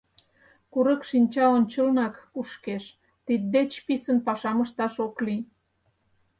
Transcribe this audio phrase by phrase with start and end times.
[0.73, 2.83] Курык шинча ончылнак кушкеш—
[3.25, 5.41] тиддеч писын пашам ышташ ок лий...